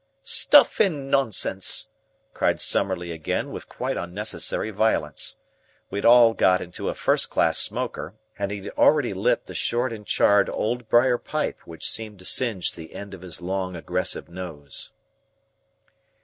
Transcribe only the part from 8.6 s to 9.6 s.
had already lit the